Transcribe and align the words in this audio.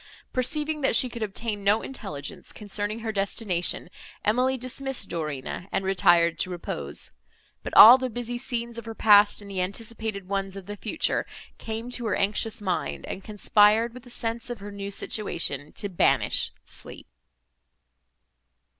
Perceiving 0.33 0.81
that 0.81 0.95
she 0.95 1.09
could 1.09 1.21
obtain 1.21 1.63
no 1.63 1.83
intelligence 1.83 2.51
concerning 2.51 3.01
her 3.01 3.11
destination, 3.11 3.87
Emily 4.25 4.57
dismissed 4.57 5.09
Dorina, 5.09 5.67
and 5.71 5.85
retired 5.85 6.39
to 6.39 6.49
repose; 6.49 7.11
but 7.61 7.71
all 7.75 7.99
the 7.99 8.09
busy 8.09 8.39
scenes 8.39 8.79
of 8.79 8.85
her 8.85 8.95
past 8.95 9.43
and 9.43 9.51
the 9.51 9.61
anticipated 9.61 10.27
ones 10.27 10.55
of 10.55 10.65
the 10.65 10.75
future 10.75 11.27
came 11.59 11.91
to 11.91 12.07
her 12.07 12.15
anxious 12.15 12.63
mind, 12.63 13.05
and 13.05 13.23
conspired 13.23 13.93
with 13.93 14.01
the 14.01 14.09
sense 14.09 14.49
of 14.49 14.57
her 14.59 14.71
new 14.71 14.89
situation 14.89 15.71
to 15.73 15.87
banish 15.87 16.51
sleep. 16.65 17.05